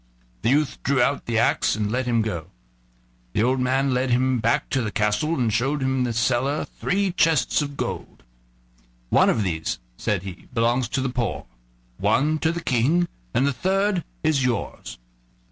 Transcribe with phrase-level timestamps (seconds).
[0.41, 2.47] The youth drew out the axe and let him go.
[3.33, 6.65] The old man led him back to the castle and showed him in a cellar
[6.65, 8.23] three chests of gold.
[9.11, 11.45] "One of these," said he, "belongs to the poor,
[11.99, 14.97] one to the King, and the third is yours."